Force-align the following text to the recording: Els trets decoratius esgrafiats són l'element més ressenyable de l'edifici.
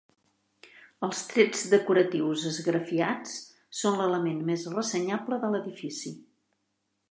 Els 1.07 1.19
trets 1.33 1.61
decoratius 1.73 2.45
esgrafiats 2.53 3.37
són 3.83 4.01
l'element 4.01 4.41
més 4.51 4.67
ressenyable 4.79 5.41
de 5.45 5.55
l'edifici. 5.57 6.19